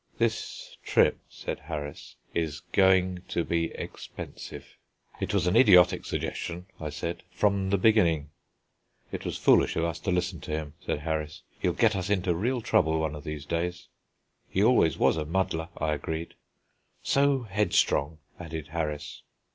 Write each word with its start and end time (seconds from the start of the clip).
"This 0.17 0.77
trip," 0.83 1.19
said 1.29 1.59
Harris, 1.59 2.15
"is 2.33 2.61
going 2.71 3.21
to 3.27 3.43
be 3.43 3.65
expensive." 3.75 4.65
"It 5.19 5.31
was 5.31 5.45
an 5.45 5.55
idiotic 5.55 6.05
suggestion," 6.05 6.65
I 6.79 6.89
said, 6.89 7.21
"from 7.31 7.69
the 7.69 7.77
beginning." 7.77 8.31
"It 9.11 9.25
was 9.25 9.37
foolish 9.37 9.75
of 9.75 9.83
us 9.83 9.99
to 9.99 10.11
listen 10.11 10.39
to 10.41 10.49
him," 10.51 10.73
said 10.83 11.01
Harris; 11.01 11.43
"he'll 11.59 11.73
get 11.73 11.95
us 11.95 12.09
into 12.09 12.33
real 12.33 12.61
trouble 12.61 12.99
one 12.99 13.13
of 13.13 13.23
these 13.23 13.45
days." 13.45 13.89
"He 14.49 14.63
always 14.63 14.97
was 14.97 15.17
a 15.17 15.23
muddler," 15.25 15.69
I 15.77 15.93
agreed. 15.93 16.33
"So 17.03 17.43
headstrong," 17.43 18.17
added 18.39 18.69
Harris. 18.69 19.21